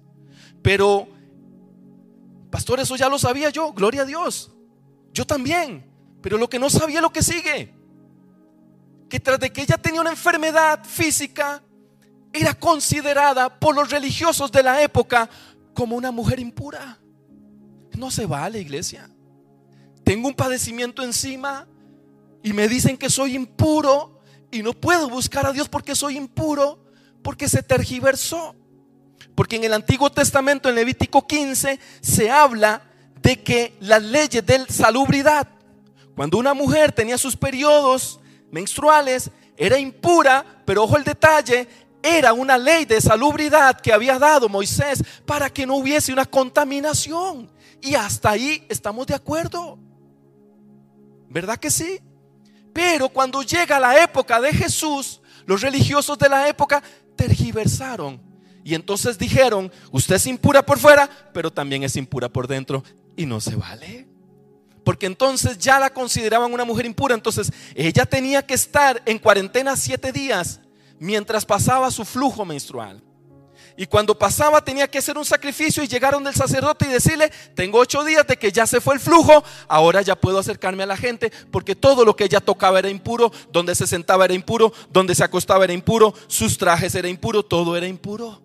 [0.62, 1.08] Pero
[2.50, 4.50] Pastor, eso ya lo sabía yo, gloria a Dios.
[5.12, 5.84] Yo también.
[6.22, 7.74] Pero lo que no sabía lo que sigue.
[9.08, 11.62] Que tras de que ella tenía una enfermedad física,
[12.32, 15.28] era considerada por los religiosos de la época
[15.74, 16.98] como una mujer impura.
[17.98, 19.11] No se vale, iglesia.
[20.04, 21.66] Tengo un padecimiento encima
[22.44, 24.20] y me dicen que soy impuro
[24.52, 26.78] y no puedo buscar a Dios porque soy impuro,
[27.22, 28.54] porque se tergiversó.
[29.34, 32.82] Porque en el Antiguo Testamento, en Levítico 15, se habla
[33.20, 35.48] de que las leyes de salubridad,
[36.14, 38.20] cuando una mujer tenía sus periodos
[38.52, 41.66] menstruales, era impura, pero ojo el detalle,
[42.00, 47.57] era una ley de salubridad que había dado Moisés para que no hubiese una contaminación.
[47.80, 49.78] Y hasta ahí estamos de acuerdo.
[51.28, 52.00] ¿Verdad que sí?
[52.72, 56.82] Pero cuando llega la época de Jesús, los religiosos de la época
[57.16, 58.28] tergiversaron
[58.68, 62.84] y entonces dijeron, usted es impura por fuera, pero también es impura por dentro.
[63.16, 64.06] Y no se vale.
[64.84, 67.14] Porque entonces ya la consideraban una mujer impura.
[67.14, 70.60] Entonces ella tenía que estar en cuarentena siete días
[70.98, 73.02] mientras pasaba su flujo menstrual.
[73.80, 77.78] Y cuando pasaba tenía que hacer un sacrificio y llegaron del sacerdote y decirle, tengo
[77.78, 80.96] ocho días de que ya se fue el flujo, ahora ya puedo acercarme a la
[80.96, 85.14] gente, porque todo lo que ella tocaba era impuro, donde se sentaba era impuro, donde
[85.14, 88.42] se acostaba era impuro, sus trajes era impuro, todo era impuro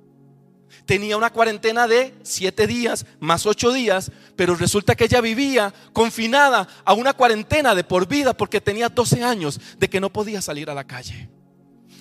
[0.86, 6.68] tenía una cuarentena de siete días más ocho días, pero resulta que ella vivía confinada
[6.84, 10.70] a una cuarentena de por vida porque tenía 12 años de que no podía salir
[10.70, 11.30] a la calle.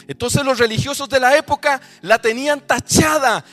[0.08, 3.44] Entonces los religiosos de la época la tenían tachada,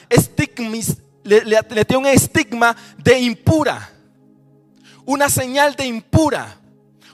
[1.24, 3.90] le, le, le tenían un estigma de impura,
[5.06, 6.60] una señal de impura.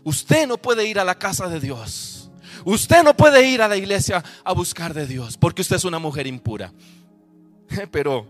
[0.04, 2.30] Usted no puede ir a la casa de Dios.
[2.63, 6.00] Usted no puede ir a la iglesia a buscar de Dios porque usted es una
[6.00, 6.74] mujer impura.
[7.91, 8.28] Pero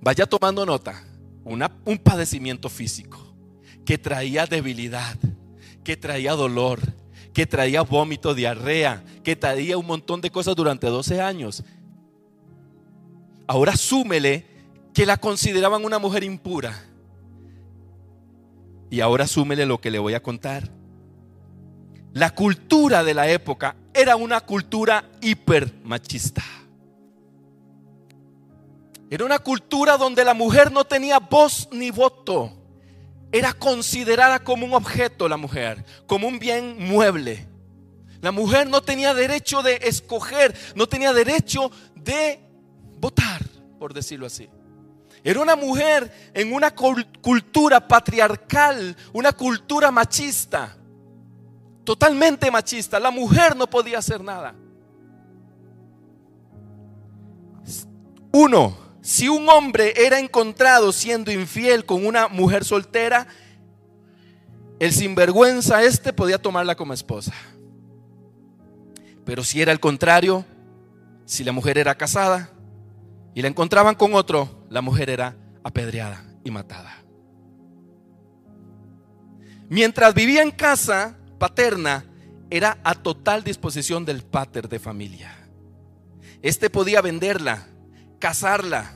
[0.00, 1.02] vaya tomando nota,
[1.44, 3.34] un padecimiento físico
[3.84, 5.16] que traía debilidad,
[5.84, 6.80] que traía dolor,
[7.36, 11.64] que traía vómito, diarrea, que traía un montón de cosas durante 12 años.
[13.46, 14.46] Ahora súmele
[14.94, 16.82] que la consideraban una mujer impura.
[18.88, 20.70] Y ahora súmele lo que le voy a contar.
[22.14, 26.42] La cultura de la época era una cultura hiper machista.
[29.10, 32.50] Era una cultura donde la mujer no tenía voz ni voto.
[33.36, 37.46] Era considerada como un objeto la mujer, como un bien mueble.
[38.22, 42.40] La mujer no tenía derecho de escoger, no tenía derecho de
[42.98, 43.44] votar,
[43.78, 44.48] por decirlo así.
[45.22, 50.74] Era una mujer en una cultura patriarcal, una cultura machista,
[51.84, 52.98] totalmente machista.
[52.98, 54.54] La mujer no podía hacer nada.
[58.32, 63.28] Uno, si un hombre era encontrado siendo infiel con una mujer soltera,
[64.80, 67.32] el sinvergüenza este podía tomarla como esposa.
[69.24, 70.44] Pero si era el contrario,
[71.24, 72.50] si la mujer era casada
[73.32, 77.04] y la encontraban con otro, la mujer era apedreada y matada.
[79.68, 82.04] Mientras vivía en casa paterna,
[82.50, 85.48] era a total disposición del pater de familia.
[86.42, 87.68] Este podía venderla,
[88.18, 88.94] casarla,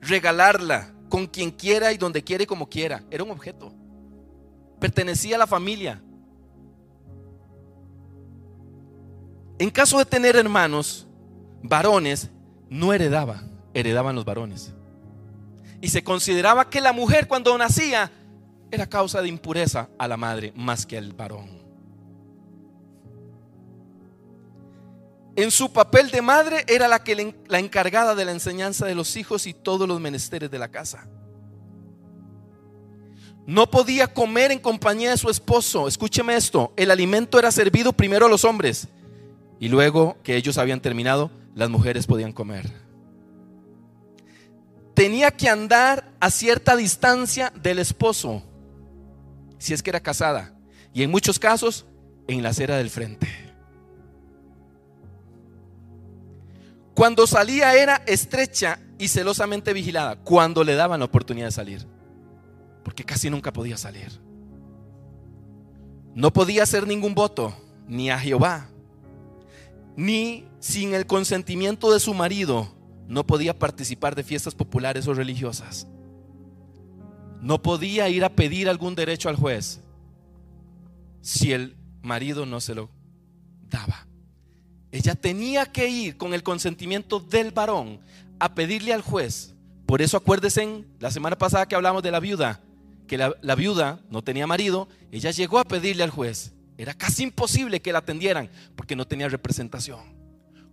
[0.00, 3.02] regalarla con quien quiera y donde quiera y como quiera.
[3.10, 3.72] Era un objeto.
[4.80, 6.02] Pertenecía a la familia.
[9.58, 11.06] En caso de tener hermanos,
[11.62, 12.30] varones,
[12.68, 13.42] no heredaba,
[13.74, 14.72] heredaban los varones.
[15.80, 18.10] Y se consideraba que la mujer cuando nacía
[18.70, 21.57] era causa de impureza a la madre más que al varón.
[25.38, 29.14] En su papel de madre era la, que, la encargada de la enseñanza de los
[29.16, 31.06] hijos y todos los menesteres de la casa.
[33.46, 35.86] No podía comer en compañía de su esposo.
[35.86, 36.72] Escúcheme esto.
[36.76, 38.88] El alimento era servido primero a los hombres
[39.60, 42.72] y luego que ellos habían terminado, las mujeres podían comer.
[44.92, 48.42] Tenía que andar a cierta distancia del esposo,
[49.58, 50.52] si es que era casada,
[50.92, 51.86] y en muchos casos
[52.26, 53.47] en la acera del frente.
[56.98, 60.16] Cuando salía era estrecha y celosamente vigilada.
[60.16, 61.86] Cuando le daban la oportunidad de salir.
[62.82, 64.20] Porque casi nunca podía salir.
[66.16, 67.54] No podía hacer ningún voto,
[67.86, 68.68] ni a Jehová,
[69.94, 72.74] ni sin el consentimiento de su marido,
[73.06, 75.86] no podía participar de fiestas populares o religiosas.
[77.40, 79.78] No podía ir a pedir algún derecho al juez
[81.20, 82.90] si el marido no se lo
[83.70, 84.07] daba.
[84.90, 88.00] Ella tenía que ir con el consentimiento del varón
[88.38, 89.54] a pedirle al juez.
[89.86, 92.60] Por eso acuérdense la semana pasada que hablamos de la viuda,
[93.06, 96.52] que la, viuda no tenía marido, ella llegó a pedirle al juez.
[96.76, 100.00] Era casi imposible que la atendieran porque no tenía representación.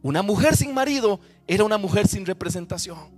[0.01, 3.10] Una mujer sin marido era una mujer sin representación.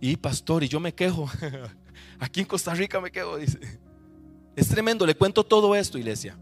[0.00, 1.30] Y pastor, y yo me quejo.
[2.18, 3.60] Aquí en Costa Rica me quejo, dice.
[4.56, 6.36] Es tremendo, le cuento todo esto, iglesia.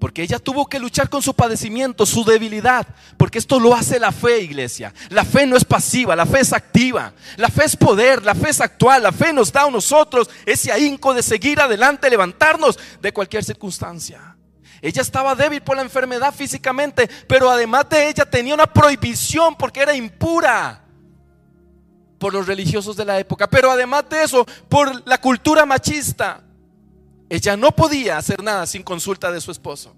[0.00, 2.86] Porque ella tuvo que luchar con su padecimiento, su debilidad.
[3.18, 4.94] Porque esto lo hace la fe, iglesia.
[5.10, 7.12] La fe no es pasiva, la fe es activa.
[7.36, 9.02] La fe es poder, la fe es actual.
[9.02, 14.36] La fe nos da a nosotros ese ahínco de seguir adelante, levantarnos de cualquier circunstancia.
[14.80, 19.80] Ella estaba débil por la enfermedad físicamente, pero además de ella tenía una prohibición porque
[19.80, 20.82] era impura
[22.18, 23.46] por los religiosos de la época.
[23.50, 26.42] Pero además de eso, por la cultura machista.
[27.30, 29.94] Ella no podía hacer nada sin consulta de su esposo.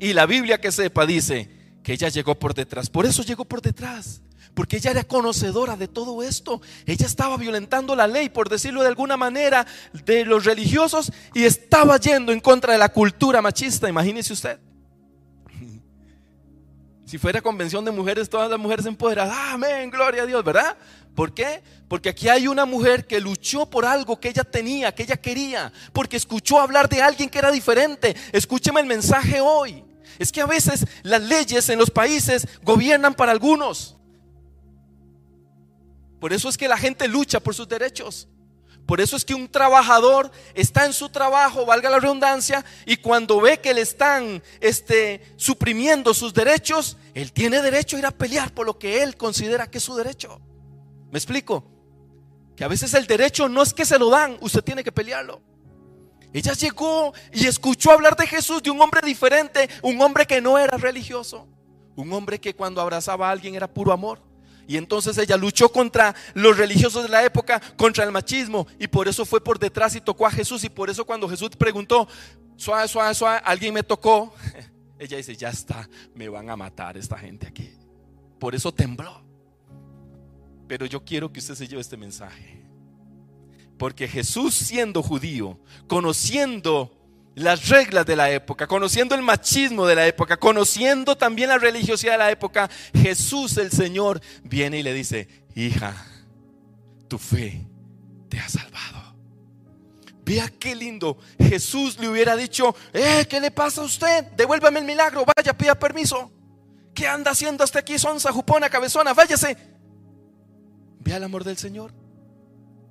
[0.00, 1.50] Y la Biblia que sepa dice
[1.82, 2.88] que ella llegó por detrás.
[2.88, 4.22] Por eso llegó por detrás.
[4.54, 6.62] Porque ella era conocedora de todo esto.
[6.86, 11.98] Ella estaba violentando la ley, por decirlo de alguna manera, de los religiosos y estaba
[11.98, 13.88] yendo en contra de la cultura machista.
[13.88, 14.58] Imagínese usted.
[17.08, 19.34] Si fuera convención de mujeres, todas las mujeres empoderadas.
[19.34, 20.76] Amén, gloria a Dios, ¿verdad?
[21.14, 21.62] ¿Por qué?
[21.88, 25.72] Porque aquí hay una mujer que luchó por algo que ella tenía, que ella quería,
[25.94, 28.14] porque escuchó hablar de alguien que era diferente.
[28.30, 29.82] Escúcheme el mensaje hoy.
[30.18, 33.96] Es que a veces las leyes en los países gobiernan para algunos.
[36.20, 38.28] Por eso es que la gente lucha por sus derechos.
[38.88, 43.38] Por eso es que un trabajador está en su trabajo, valga la redundancia, y cuando
[43.38, 48.54] ve que le están este, suprimiendo sus derechos, él tiene derecho a ir a pelear
[48.54, 50.40] por lo que él considera que es su derecho.
[51.10, 51.70] ¿Me explico?
[52.56, 55.42] Que a veces el derecho no es que se lo dan, usted tiene que pelearlo.
[56.32, 60.56] Ella llegó y escuchó hablar de Jesús, de un hombre diferente, un hombre que no
[60.56, 61.46] era religioso,
[61.94, 64.27] un hombre que cuando abrazaba a alguien era puro amor.
[64.68, 69.08] Y entonces ella luchó contra los religiosos de la época, contra el machismo, y por
[69.08, 70.62] eso fue por detrás y tocó a Jesús.
[70.62, 72.06] Y por eso cuando Jesús preguntó,
[72.54, 74.34] suave, suave, suave, alguien me tocó,
[74.98, 77.72] ella dice, ya está, me van a matar esta gente aquí.
[78.38, 79.22] Por eso tembló.
[80.66, 82.62] Pero yo quiero que usted se lleve este mensaje.
[83.78, 86.97] Porque Jesús siendo judío, conociendo
[87.38, 92.12] las reglas de la época, conociendo el machismo de la época, conociendo también la religiosidad
[92.12, 95.94] de la época, Jesús el Señor viene y le dice, hija,
[97.08, 97.64] tu fe
[98.28, 99.14] te ha salvado.
[100.24, 101.16] Vea qué lindo.
[101.38, 104.24] Jesús le hubiera dicho, eh, ¿qué le pasa a usted?
[104.36, 106.30] Devuélvame el milagro, vaya, pida permiso.
[106.94, 109.14] ¿Qué anda haciendo hasta aquí, sonza, jupona, cabezona?
[109.14, 109.56] Váyase.
[111.00, 111.92] Vea el amor del Señor.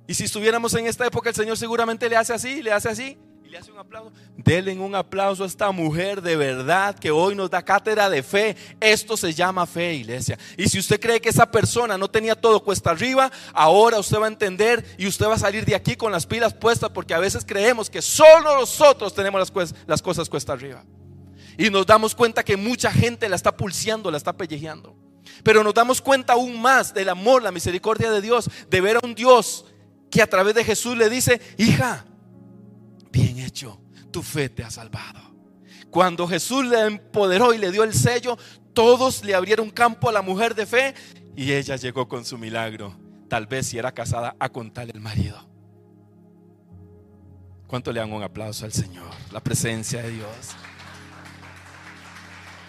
[0.08, 3.18] Y si estuviéramos en esta época, el Señor seguramente le hace así, le hace así
[3.48, 4.12] le hace un aplauso.
[4.36, 8.56] Denle un aplauso a esta mujer de verdad que hoy nos da cátedra de fe.
[8.78, 10.38] Esto se llama fe, iglesia.
[10.56, 14.26] Y si usted cree que esa persona no tenía todo cuesta arriba, ahora usted va
[14.26, 17.18] a entender y usted va a salir de aquí con las pilas puestas porque a
[17.18, 20.84] veces creemos que solo nosotros tenemos las, las cosas cuesta arriba.
[21.56, 24.94] Y nos damos cuenta que mucha gente la está pulseando, la está pellejeando.
[25.42, 29.00] Pero nos damos cuenta aún más del amor, la misericordia de Dios, de ver a
[29.02, 29.64] un Dios
[30.10, 32.04] que a través de Jesús le dice, hija,
[33.18, 35.20] bien hecho, tu fe te ha salvado.
[35.90, 38.38] Cuando Jesús le empoderó y le dio el sello,
[38.74, 40.94] todos le abrieron campo a la mujer de fe
[41.36, 42.94] y ella llegó con su milagro.
[43.28, 45.48] Tal vez si era casada a contarle el marido.
[47.66, 49.10] ¿Cuánto le dan un aplauso al Señor?
[49.32, 50.28] La presencia de Dios.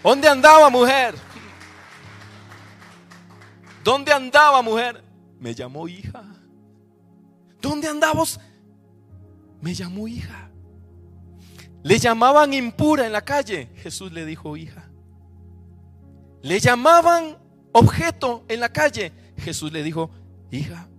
[0.04, 1.16] ¿Dónde andaba mujer?
[3.84, 5.04] ¿Dónde andaba mujer?
[5.40, 6.24] Me llamó hija.
[7.62, 8.40] ¿Dónde andabas?
[9.62, 10.50] Me llamó hija.
[11.84, 13.70] Le llamaban impura en la calle.
[13.76, 14.90] Jesús le dijo hija.
[16.42, 17.38] Le llamaban
[17.72, 19.14] objeto en la calle.
[19.38, 20.12] Jesús le dijo
[20.52, 20.90] hija.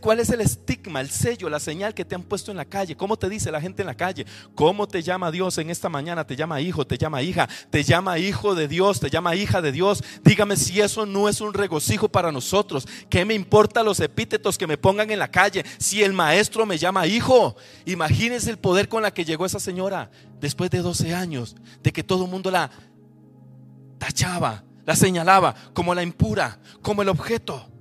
[0.00, 2.96] ¿Cuál es el estigma, el sello, la señal que te han puesto en la calle?
[2.96, 4.26] ¿Cómo te dice la gente en la calle?
[4.56, 6.26] ¿Cómo te llama Dios en esta mañana?
[6.26, 9.70] Te llama hijo, te llama hija, te llama hijo de Dios, te llama hija de
[9.70, 10.02] Dios.
[10.24, 12.88] Dígame si eso no es un regocijo para nosotros.
[13.08, 15.64] ¿Qué me importa los epítetos que me pongan en la calle?
[15.78, 20.10] Si el maestro me llama hijo, imagínense el poder con la que llegó esa señora
[20.40, 22.68] después de 12 años, de que todo el mundo la
[23.98, 27.71] tachaba, la señalaba como la impura, como el objeto.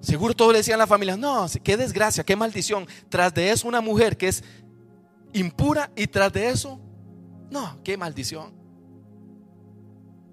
[0.00, 2.86] Seguro todos le decían a la familia, no, qué desgracia, qué maldición.
[3.08, 4.42] Tras de eso una mujer que es
[5.32, 6.80] impura y tras de eso,
[7.50, 8.54] no, qué maldición.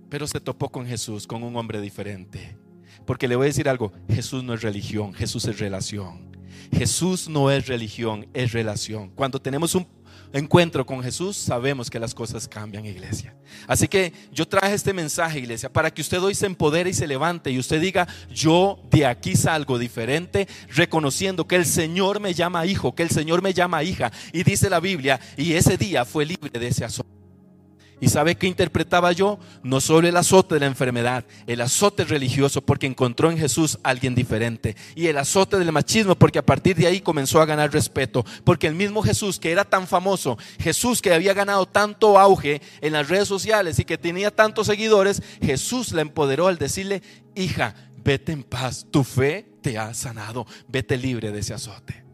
[0.09, 2.57] Pero se topó con Jesús, con un hombre diferente.
[3.05, 6.37] Porque le voy a decir algo, Jesús no es religión, Jesús es relación.
[6.71, 9.09] Jesús no es religión, es relación.
[9.09, 9.85] Cuando tenemos un
[10.33, 13.35] encuentro con Jesús, sabemos que las cosas cambian, iglesia.
[13.67, 17.07] Así que yo traje este mensaje, iglesia, para que usted hoy se empodere y se
[17.07, 22.65] levante y usted diga, yo de aquí salgo diferente, reconociendo que el Señor me llama
[22.65, 24.11] hijo, que el Señor me llama hija.
[24.33, 27.16] Y dice la Biblia, y ese día fue libre de ese asombro.
[27.99, 29.39] ¿Y sabe qué interpretaba yo?
[29.63, 34.13] No solo el azote de la enfermedad, el azote religioso porque encontró en Jesús alguien
[34.13, 34.75] diferente.
[34.95, 38.23] Y el azote del machismo porque a partir de ahí comenzó a ganar respeto.
[38.43, 42.93] Porque el mismo Jesús que era tan famoso, Jesús que había ganado tanto auge en
[42.93, 47.01] las redes sociales y que tenía tantos seguidores, Jesús la empoderó al decirle,
[47.35, 52.06] hija, vete en paz, tu fe te ha sanado, vete libre de ese azote.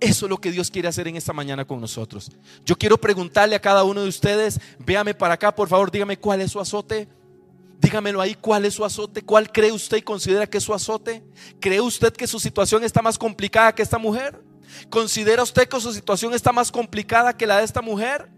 [0.00, 2.30] Eso es lo que Dios quiere hacer en esta mañana con nosotros.
[2.64, 6.40] Yo quiero preguntarle a cada uno de ustedes, véame para acá, por favor, dígame cuál
[6.40, 7.06] es su azote.
[7.78, 9.22] Dígamelo ahí, ¿cuál es su azote?
[9.22, 11.22] ¿Cuál cree usted y considera que es su azote?
[11.60, 14.42] ¿Cree usted que su situación está más complicada que esta mujer?
[14.88, 18.30] ¿Considera usted que su situación está más complicada que la de esta mujer?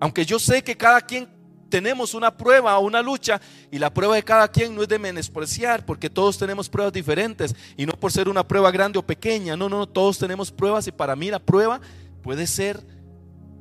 [0.00, 1.28] Aunque yo sé que cada quien
[1.70, 4.98] tenemos una prueba o una lucha y la prueba de cada quien no es de
[4.98, 9.56] menospreciar porque todos tenemos pruebas diferentes y no por ser una prueba grande o pequeña,
[9.56, 11.80] no, no, todos tenemos pruebas y para mí la prueba
[12.22, 12.84] puede ser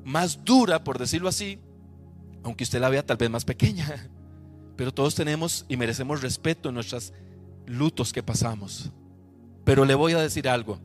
[0.04, 1.60] más dura, por decirlo así,
[2.43, 4.10] aunque usted la vea tal vez más pequeña,
[4.76, 7.13] pero todos tenemos y merecemos respeto en nuestros
[7.65, 8.91] lutos que pasamos.
[9.63, 10.80] Pero le voy a decir algo,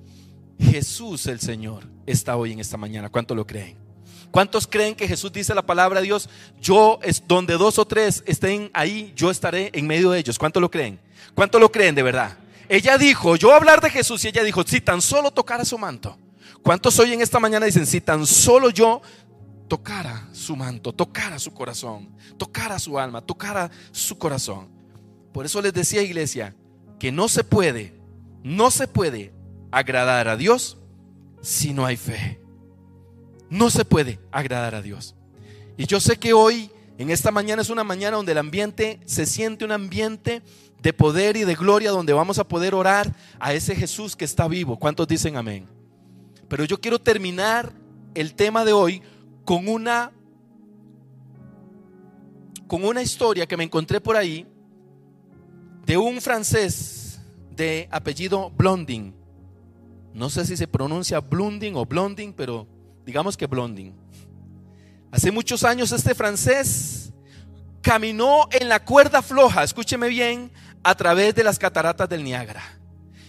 [0.58, 3.84] Jesús el Señor está hoy en esta mañana, ¿cuánto lo creen?
[4.31, 6.29] ¿Cuántos creen que Jesús dice la palabra de Dios?
[6.61, 10.39] Yo es donde dos o tres estén ahí, yo estaré en medio de ellos.
[10.39, 11.01] ¿Cuántos lo creen?
[11.35, 12.37] ¿Cuántos lo creen de verdad?
[12.68, 16.18] Ella dijo, yo hablar de Jesús y ella dijo, si tan solo tocara su manto.
[16.62, 19.03] ¿Cuántos hoy en esta mañana dicen, si tan solo yo
[19.68, 22.09] tocara su manto, tocara su corazón,
[22.39, 24.68] tocara su alma, tocara su corazón?
[25.33, 26.55] Por eso les decía iglesia
[26.99, 27.93] que no se puede,
[28.43, 29.35] no se puede
[29.70, 30.79] agradar a Dios
[31.43, 32.41] si no hay fe.
[33.55, 35.14] No se puede agradar a Dios.
[35.76, 39.26] Y yo sé que hoy, en esta mañana, es una mañana donde el ambiente se
[39.26, 40.42] siente un ambiente
[40.82, 44.48] de poder y de gloria, donde vamos a poder orar a ese Jesús que está
[44.48, 44.76] vivo.
[44.76, 45.68] ¿Cuántos dicen amén?
[46.48, 47.72] Pero yo quiero terminar
[48.16, 49.02] el tema de hoy
[49.44, 50.11] con una
[52.66, 54.48] con una historia que me encontré por ahí
[55.86, 57.20] de un francés
[57.55, 59.14] de apellido Blondin.
[60.12, 62.74] No sé si se pronuncia Blondin o Blondin, pero
[63.05, 63.94] digamos que Blondin.
[65.11, 67.12] Hace muchos años este francés
[67.82, 70.50] caminó en la cuerda floja, escúcheme bien,
[70.82, 72.62] a través de las cataratas del Niágara.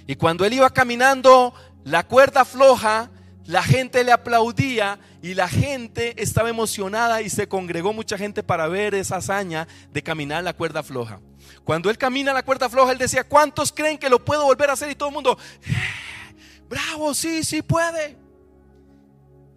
[0.07, 1.53] Y cuando él iba caminando
[1.83, 3.11] la cuerda floja,
[3.45, 8.67] la gente le aplaudía y la gente estaba emocionada y se congregó mucha gente para
[8.67, 11.19] ver esa hazaña de caminar la cuerda floja.
[11.63, 14.73] Cuando él camina la cuerda floja, él decía, ¿cuántos creen que lo puedo volver a
[14.73, 14.89] hacer?
[14.89, 15.73] Y todo el mundo, eh,
[16.67, 18.24] bravo, sí, sí puede.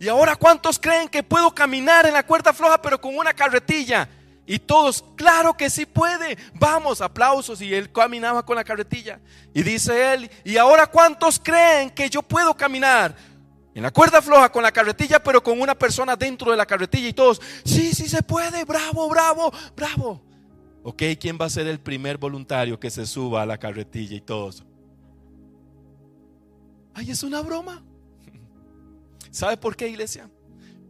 [0.00, 4.08] Y ahora, ¿cuántos creen que puedo caminar en la cuerda floja pero con una carretilla?
[4.46, 6.38] Y todos, claro que sí puede.
[6.54, 7.60] Vamos, aplausos.
[7.60, 9.20] Y él caminaba con la carretilla.
[9.52, 13.14] Y dice él, ¿y ahora cuántos creen que yo puedo caminar?
[13.74, 17.08] En la cuerda floja con la carretilla, pero con una persona dentro de la carretilla
[17.08, 20.20] y todos, sí, sí se puede, bravo, bravo, bravo.
[20.82, 24.20] Ok, ¿quién va a ser el primer voluntario que se suba a la carretilla y
[24.20, 24.64] todos?
[26.94, 27.84] Ay, es una broma.
[29.30, 30.28] ¿Sabe por qué, iglesia?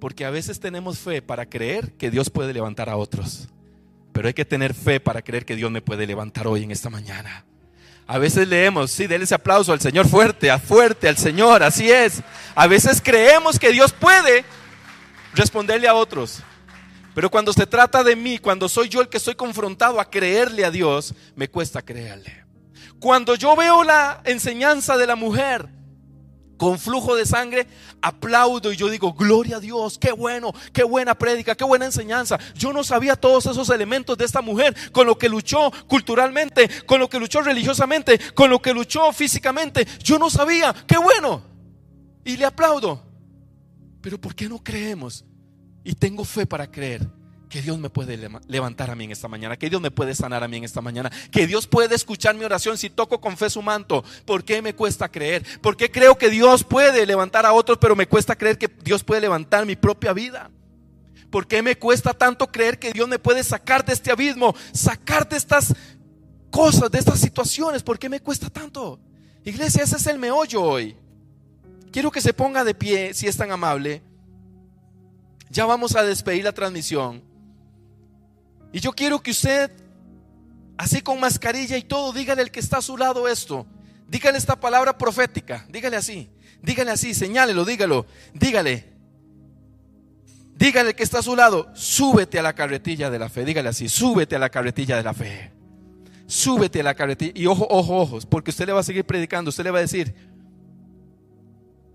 [0.00, 3.48] Porque a veces tenemos fe para creer que Dios puede levantar a otros.
[4.12, 6.90] Pero hay que tener fe para creer que Dios me puede levantar hoy en esta
[6.90, 7.44] mañana.
[8.06, 11.90] A veces leemos, sí, denle ese aplauso al Señor fuerte, a fuerte, al Señor, así
[11.90, 12.22] es.
[12.54, 14.44] A veces creemos que Dios puede
[15.34, 16.42] responderle a otros.
[17.14, 20.64] Pero cuando se trata de mí, cuando soy yo el que estoy confrontado a creerle
[20.64, 22.44] a Dios, me cuesta creerle.
[22.98, 25.68] Cuando yo veo la enseñanza de la mujer
[26.56, 27.66] con flujo de sangre,
[28.02, 32.38] aplaudo y yo digo, gloria a Dios, qué bueno, qué buena prédica, qué buena enseñanza.
[32.54, 37.00] Yo no sabía todos esos elementos de esta mujer, con lo que luchó culturalmente, con
[37.00, 39.86] lo que luchó religiosamente, con lo que luchó físicamente.
[40.02, 41.42] Yo no sabía, qué bueno.
[42.24, 43.02] Y le aplaudo.
[44.00, 45.24] Pero ¿por qué no creemos?
[45.84, 47.17] Y tengo fe para creer
[47.48, 50.44] que Dios me puede levantar a mí en esta mañana, que Dios me puede sanar
[50.44, 53.48] a mí en esta mañana, que Dios puede escuchar mi oración si toco con fe
[53.50, 54.04] su manto.
[54.24, 55.44] ¿Por qué me cuesta creer?
[55.60, 59.02] ¿Por qué creo que Dios puede levantar a otros, pero me cuesta creer que Dios
[59.02, 60.50] puede levantar mi propia vida?
[61.30, 65.28] ¿Por qué me cuesta tanto creer que Dios me puede sacar de este abismo, sacar
[65.28, 65.74] de estas
[66.50, 67.82] cosas, de estas situaciones?
[67.82, 68.98] ¿Por qué me cuesta tanto?
[69.44, 70.96] Iglesia, ese es el meollo hoy.
[71.90, 74.02] Quiero que se ponga de pie, si es tan amable.
[75.50, 77.27] Ya vamos a despedir la transmisión.
[78.72, 79.70] Y yo quiero que usted,
[80.76, 83.66] así con mascarilla y todo, dígale al que está a su lado esto.
[84.08, 85.66] Dígale esta palabra profética.
[85.68, 86.30] Dígale así.
[86.62, 88.06] Dígale así, señálelo, dígalo.
[88.34, 88.98] Dígale.
[90.58, 93.44] Dígale que está a su lado, súbete a la carretilla de la fe.
[93.44, 95.52] Dígale así, súbete a la carretilla de la fe.
[96.26, 97.32] Súbete a la carretilla.
[97.34, 99.50] Y ojo, ojo, ojos, porque usted le va a seguir predicando.
[99.50, 100.12] Usted le va a decir,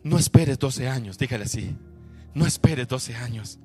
[0.02, 1.18] no esperes 12 años.
[1.18, 1.76] Dígale así,
[2.34, 3.60] no esperes 12 años.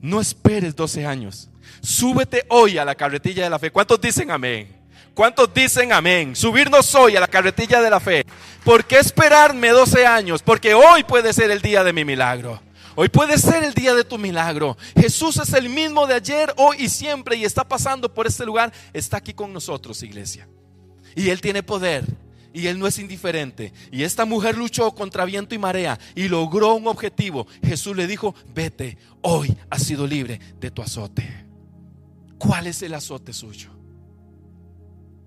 [0.00, 1.48] No esperes 12 años.
[1.80, 3.70] Súbete hoy a la carretilla de la fe.
[3.70, 4.84] ¿Cuántos dicen amén?
[5.14, 6.34] ¿Cuántos dicen amén?
[6.34, 8.26] Subirnos hoy a la carretilla de la fe.
[8.64, 10.42] ¿Por qué esperarme 12 años?
[10.42, 12.60] Porque hoy puede ser el día de mi milagro.
[12.96, 14.76] Hoy puede ser el día de tu milagro.
[14.96, 18.72] Jesús es el mismo de ayer, hoy y siempre y está pasando por este lugar.
[18.92, 20.48] Está aquí con nosotros, iglesia.
[21.16, 22.04] Y Él tiene poder
[22.54, 23.74] y Él no es indiferente.
[23.90, 27.46] Y esta mujer luchó contra viento y marea y logró un objetivo.
[27.62, 31.44] Jesús le dijo, vete, hoy has sido libre de tu azote.
[32.38, 33.73] ¿Cuál es el azote suyo?